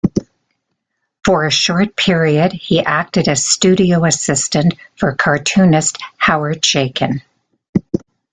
For 1.23 1.45
a 1.45 1.51
short 1.51 1.95
period 1.95 2.53
he 2.53 2.79
acted 2.83 3.27
as 3.27 3.45
studio 3.45 4.03
assistant 4.03 4.73
for 4.95 5.13
cartoonist 5.13 5.99
Howard 6.17 6.63
Chaykin. 6.63 7.21